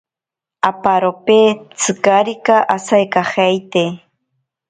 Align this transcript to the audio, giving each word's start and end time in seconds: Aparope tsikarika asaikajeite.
Aparope 0.69 1.37
tsikarika 1.77 2.55
asaikajeite. 2.75 3.83